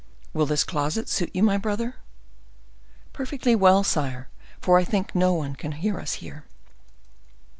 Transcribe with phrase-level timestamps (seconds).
[0.33, 1.97] "Will this closet suit you, my brother?"
[3.13, 6.43] "Perfectly well, sire; for I think no one can hear us here."